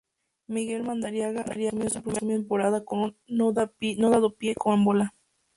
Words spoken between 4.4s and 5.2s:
con bola".